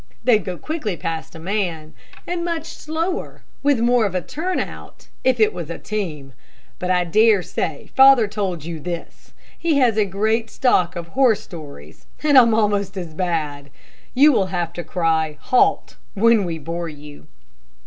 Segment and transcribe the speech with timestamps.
[0.23, 1.93] They'd go quickly past a man,
[2.25, 6.33] and much slower, with more of a turn out, if it was a team.
[6.79, 9.31] But I dare say father told you this.
[9.59, 13.69] He has a great stock of horse stories, and I am almost as bad.
[14.15, 17.27] You will have to cry 'halt,' when we bore you."